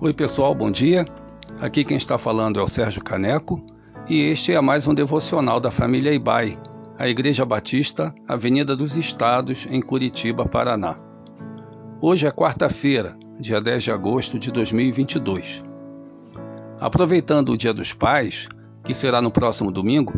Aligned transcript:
Oi, 0.00 0.14
pessoal, 0.14 0.54
bom 0.54 0.70
dia. 0.70 1.04
Aqui 1.60 1.82
quem 1.82 1.96
está 1.96 2.16
falando 2.16 2.60
é 2.60 2.62
o 2.62 2.68
Sérgio 2.68 3.02
Caneco 3.02 3.60
e 4.08 4.20
este 4.20 4.52
é 4.52 4.60
mais 4.60 4.86
um 4.86 4.94
devocional 4.94 5.58
da 5.58 5.72
família 5.72 6.14
Ibai, 6.14 6.56
a 6.96 7.08
Igreja 7.08 7.44
Batista, 7.44 8.14
Avenida 8.28 8.76
dos 8.76 8.96
Estados, 8.96 9.66
em 9.68 9.82
Curitiba, 9.82 10.46
Paraná. 10.46 10.96
Hoje 12.00 12.28
é 12.28 12.30
quarta-feira, 12.30 13.18
dia 13.40 13.60
10 13.60 13.82
de 13.82 13.90
agosto 13.90 14.38
de 14.38 14.52
2022. 14.52 15.64
Aproveitando 16.78 17.48
o 17.48 17.56
Dia 17.56 17.74
dos 17.74 17.92
Pais, 17.92 18.46
que 18.84 18.94
será 18.94 19.20
no 19.20 19.32
próximo 19.32 19.72
domingo, 19.72 20.14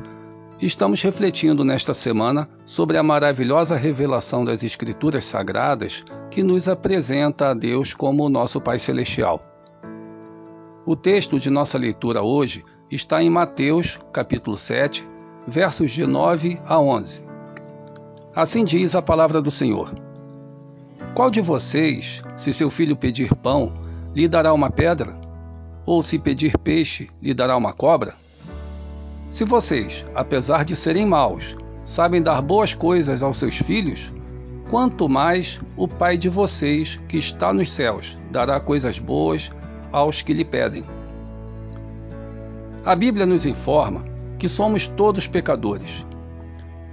estamos 0.61 1.01
refletindo 1.01 1.65
nesta 1.65 1.95
semana 1.95 2.47
sobre 2.67 2.99
a 2.99 3.03
maravilhosa 3.03 3.77
revelação 3.77 4.45
das 4.45 4.63
Escrituras 4.63 5.25
Sagradas 5.25 6.05
que 6.31 6.43
nos 6.43 6.69
apresenta 6.69 7.49
a 7.49 7.55
Deus 7.55 7.95
como 7.95 8.27
o 8.27 8.29
nosso 8.29 8.61
Pai 8.61 8.79
Celestial. 8.79 9.50
O 10.91 10.97
texto 10.97 11.39
de 11.39 11.51
nossa 11.51 11.79
leitura 11.79 12.21
hoje 12.21 12.65
está 12.91 13.23
em 13.23 13.31
Mateus, 13.31 14.01
capítulo 14.13 14.57
7, 14.57 15.09
versos 15.47 15.93
de 15.93 16.05
9 16.05 16.59
a 16.67 16.81
11. 16.81 17.23
Assim 18.35 18.65
diz 18.65 18.97
a 18.97 19.01
palavra 19.01 19.41
do 19.41 19.53
Senhor: 19.53 19.95
Qual 21.15 21.31
de 21.31 21.41
vocês, 21.41 22.25
se 22.37 22.53
seu 22.53 22.69
filho 22.69 22.97
pedir 22.97 23.33
pão, 23.37 23.73
lhe 24.13 24.27
dará 24.27 24.53
uma 24.53 24.69
pedra? 24.69 25.17
Ou 25.87 26.03
se 26.03 26.19
pedir 26.19 26.59
peixe, 26.59 27.09
lhe 27.23 27.33
dará 27.33 27.57
uma 27.57 27.73
cobra? 27.73 28.17
Se 29.31 29.45
vocês, 29.45 30.05
apesar 30.13 30.65
de 30.65 30.75
serem 30.75 31.07
maus, 31.07 31.57
sabem 31.85 32.21
dar 32.21 32.43
boas 32.43 32.75
coisas 32.75 33.23
aos 33.23 33.39
seus 33.39 33.59
filhos, 33.59 34.13
quanto 34.69 35.09
mais 35.09 35.61
o 35.77 35.87
Pai 35.87 36.19
de 36.19 36.29
vocês, 36.29 37.01
que 37.07 37.17
está 37.17 37.53
nos 37.53 37.71
céus, 37.71 38.19
dará 38.33 38.59
coisas 38.59 38.99
boas 38.99 39.53
aos 39.93 40.23
que 40.23 40.33
lhe 40.33 40.45
pedem. 40.45 40.85
A 42.85 42.95
Bíblia 42.95 43.27
nos 43.27 43.45
informa 43.45 44.05
que 44.39 44.49
somos 44.49 44.87
todos 44.87 45.27
pecadores. 45.27 46.07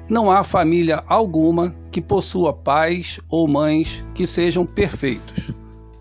Não 0.10 0.30
há 0.32 0.44
família 0.44 1.04
alguma 1.08 1.74
que 1.92 2.02
possua 2.02 2.54
pais 2.54 3.20
ou 3.30 3.48
mães 3.48 4.04
que 4.14 4.28
sejam 4.28 4.66
perfeitos, 4.66 5.54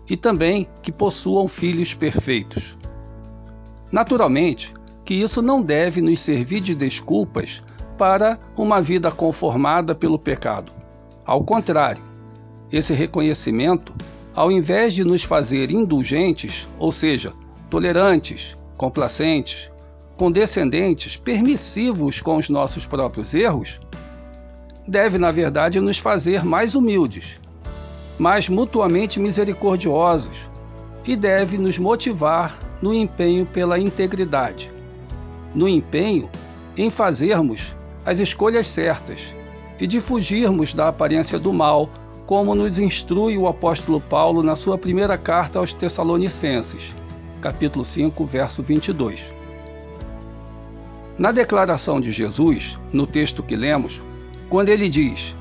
e 0.09 0.15
também 0.15 0.67
que 0.81 0.91
possuam 0.91 1.47
filhos 1.47 1.93
perfeitos. 1.93 2.77
Naturalmente, 3.91 4.73
que 5.05 5.13
isso 5.13 5.41
não 5.41 5.61
deve 5.61 6.01
nos 6.01 6.19
servir 6.19 6.59
de 6.59 6.75
desculpas 6.75 7.63
para 7.97 8.37
uma 8.57 8.81
vida 8.81 9.09
conformada 9.09 9.95
pelo 9.95 10.19
pecado. 10.19 10.71
Ao 11.25 11.43
contrário, 11.43 12.03
esse 12.71 12.93
reconhecimento 12.93 13.93
ao 14.37 14.51
invés 14.51 14.93
de 14.93 15.03
nos 15.03 15.23
fazer 15.23 15.71
indulgentes, 15.71 16.67
ou 16.77 16.91
seja, 16.91 17.33
tolerantes, 17.71 18.55
complacentes, 18.77 19.71
condescendentes, 20.15 21.17
permissivos 21.17 22.21
com 22.21 22.35
os 22.35 22.47
nossos 22.47 22.85
próprios 22.85 23.33
erros, 23.33 23.79
deve, 24.87 25.17
na 25.17 25.31
verdade, 25.31 25.79
nos 25.79 25.97
fazer 25.97 26.45
mais 26.45 26.75
humildes, 26.75 27.41
mais 28.19 28.47
mutuamente 28.47 29.19
misericordiosos 29.19 30.47
e 31.03 31.15
deve 31.15 31.57
nos 31.57 31.79
motivar 31.79 32.59
no 32.79 32.93
empenho 32.93 33.43
pela 33.43 33.79
integridade, 33.79 34.71
no 35.55 35.67
empenho 35.67 36.29
em 36.77 36.91
fazermos 36.91 37.75
as 38.05 38.19
escolhas 38.19 38.67
certas 38.67 39.33
e 39.79 39.87
de 39.87 39.99
fugirmos 39.99 40.75
da 40.75 40.89
aparência 40.89 41.39
do 41.39 41.51
mal 41.51 41.89
como 42.27 42.53
nos 42.53 42.77
instrui 42.77 43.37
o 43.37 43.47
apóstolo 43.47 44.01
Paulo 44.01 44.43
na 44.43 44.53
sua 44.57 44.77
primeira 44.77 45.17
carta 45.17 45.59
aos 45.59 45.71
Tessalonicenses, 45.71 46.93
capítulo 47.39 47.85
5, 47.85 48.25
verso 48.25 48.61
22. 48.61 49.33
Na 51.17 51.31
declaração 51.31 52.01
de 52.01 52.11
Jesus, 52.11 52.77
no 52.91 53.07
texto 53.07 53.41
que 53.41 53.55
lemos, 53.55 54.03
quando 54.49 54.67
ele 54.67 54.89
diz: 54.89 55.33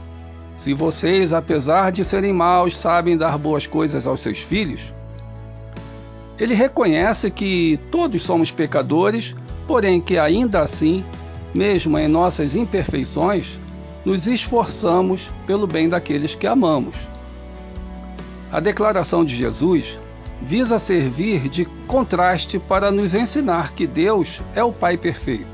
Se 0.56 0.72
vocês, 0.72 1.32
apesar 1.32 1.90
de 1.90 2.04
serem 2.04 2.32
maus, 2.32 2.76
sabem 2.76 3.16
dar 3.16 3.36
boas 3.36 3.66
coisas 3.66 4.06
aos 4.06 4.20
seus 4.20 4.38
filhos, 4.38 4.94
ele 6.38 6.54
reconhece 6.54 7.32
que 7.32 7.80
todos 7.90 8.22
somos 8.22 8.52
pecadores, 8.52 9.34
porém 9.66 10.00
que 10.00 10.16
ainda 10.16 10.60
assim, 10.60 11.04
mesmo 11.52 11.98
em 11.98 12.06
nossas 12.06 12.54
imperfeições, 12.54 13.58
nos 14.06 14.28
esforçamos 14.28 15.32
pelo 15.48 15.66
bem 15.66 15.88
daqueles 15.88 16.36
que 16.36 16.46
amamos. 16.46 16.94
A 18.52 18.60
declaração 18.60 19.24
de 19.24 19.34
Jesus 19.34 19.98
visa 20.40 20.78
servir 20.78 21.48
de 21.48 21.64
contraste 21.88 22.56
para 22.56 22.92
nos 22.92 23.14
ensinar 23.14 23.72
que 23.72 23.84
Deus 23.84 24.40
é 24.54 24.62
o 24.62 24.72
Pai 24.72 24.96
perfeito 24.96 25.48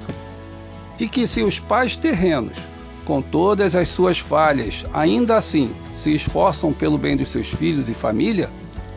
e 1.00 1.08
que, 1.08 1.26
se 1.26 1.42
os 1.42 1.58
pais 1.58 1.96
terrenos, 1.96 2.58
com 3.06 3.22
todas 3.22 3.74
as 3.74 3.88
suas 3.88 4.18
falhas, 4.18 4.84
ainda 4.92 5.38
assim 5.38 5.70
se 5.94 6.14
esforçam 6.14 6.74
pelo 6.74 6.98
bem 6.98 7.16
dos 7.16 7.28
seus 7.28 7.48
filhos 7.48 7.88
e 7.88 7.94
família, 7.94 8.50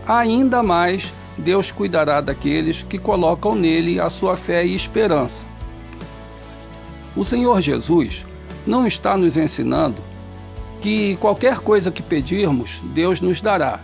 ainda 0.06 0.62
mais 0.62 1.14
Deus 1.38 1.72
cuidará 1.72 2.20
daqueles 2.20 2.84
que 2.84 3.00
colocam 3.00 3.56
nele 3.56 4.02
a 4.02 4.10
sua 4.10 4.36
fé 4.36 4.66
e 4.66 4.76
esperança. 4.76 5.46
O 7.16 7.24
Senhor 7.24 7.62
Jesus 7.62 8.26
não 8.66 8.86
está 8.88 9.16
nos 9.16 9.38
ensinando 9.38 10.02
que 10.82 11.16
qualquer 11.18 11.60
coisa 11.60 11.92
que 11.92 12.04
pedirmos, 12.04 12.82
Deus 12.94 13.22
nos 13.22 13.42
dará, 13.42 13.80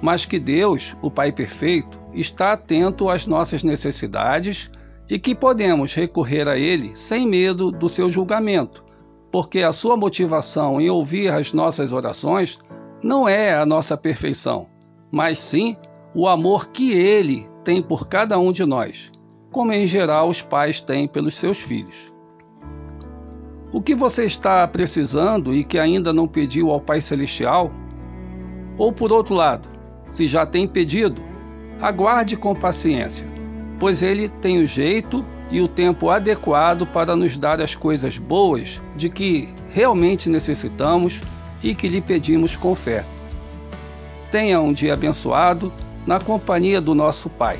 mas 0.00 0.24
que 0.24 0.38
Deus, 0.38 0.96
o 1.00 1.10
Pai 1.10 1.30
perfeito, 1.30 1.98
está 2.12 2.52
atento 2.52 3.08
às 3.08 3.26
nossas 3.26 3.62
necessidades 3.62 4.70
e 5.08 5.18
que 5.18 5.34
podemos 5.34 5.94
recorrer 5.94 6.48
a 6.48 6.58
Ele 6.58 6.96
sem 6.96 7.26
medo 7.26 7.70
do 7.70 7.88
seu 7.88 8.10
julgamento, 8.10 8.84
porque 9.30 9.60
a 9.60 9.72
sua 9.72 9.96
motivação 9.96 10.80
em 10.80 10.90
ouvir 10.90 11.32
as 11.32 11.52
nossas 11.52 11.92
orações 11.92 12.58
não 13.02 13.28
é 13.28 13.54
a 13.54 13.64
nossa 13.64 13.96
perfeição, 13.96 14.66
mas 15.10 15.38
sim 15.38 15.76
o 16.14 16.28
amor 16.28 16.68
que 16.68 16.92
Ele 16.92 17.48
tem 17.64 17.82
por 17.82 18.08
cada 18.08 18.38
um 18.38 18.52
de 18.52 18.64
nós, 18.64 19.10
como 19.50 19.72
em 19.72 19.86
geral 19.86 20.28
os 20.28 20.42
pais 20.42 20.80
têm 20.80 21.06
pelos 21.06 21.34
seus 21.34 21.58
filhos. 21.58 22.12
O 23.72 23.80
que 23.80 23.94
você 23.94 24.26
está 24.26 24.68
precisando 24.68 25.54
e 25.54 25.64
que 25.64 25.78
ainda 25.78 26.12
não 26.12 26.28
pediu 26.28 26.70
ao 26.70 26.78
Pai 26.78 27.00
Celestial? 27.00 27.72
Ou 28.76 28.92
por 28.92 29.10
outro 29.10 29.34
lado, 29.34 29.66
se 30.10 30.26
já 30.26 30.44
tem 30.44 30.68
pedido, 30.68 31.22
aguarde 31.80 32.36
com 32.36 32.54
paciência, 32.54 33.26
pois 33.80 34.02
Ele 34.02 34.28
tem 34.28 34.58
o 34.58 34.66
jeito 34.66 35.24
e 35.50 35.58
o 35.62 35.68
tempo 35.68 36.10
adequado 36.10 36.86
para 36.86 37.16
nos 37.16 37.38
dar 37.38 37.62
as 37.62 37.74
coisas 37.74 38.18
boas 38.18 38.78
de 38.94 39.08
que 39.08 39.48
realmente 39.70 40.28
necessitamos 40.28 41.22
e 41.62 41.74
que 41.74 41.88
lhe 41.88 42.02
pedimos 42.02 42.54
com 42.54 42.74
fé. 42.74 43.06
Tenha 44.30 44.60
um 44.60 44.74
dia 44.74 44.92
abençoado 44.92 45.72
na 46.06 46.20
companhia 46.20 46.78
do 46.78 46.94
nosso 46.94 47.30
Pai. 47.30 47.58